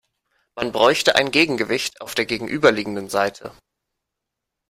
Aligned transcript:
Man 0.55 0.71
bräuchte 0.71 1.13
ein 1.15 1.29
Gegengewicht 1.29 2.01
auf 2.01 2.15
der 2.15 2.25
gegenüberliegenden 2.25 3.07
Seite. 3.07 3.51